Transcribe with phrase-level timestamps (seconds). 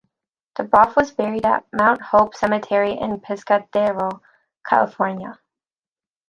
[0.55, 4.23] Dubroff was buried at Mount Hope Cemetery in Pescadero,
[4.67, 5.39] California.